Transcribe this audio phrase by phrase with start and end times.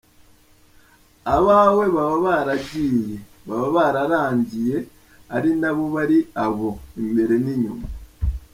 [1.35, 3.15] Abawe baba baragiye,
[3.47, 4.75] baba bararangiye,
[5.35, 7.87] ari nabo bari abo, imbere n’inyuma!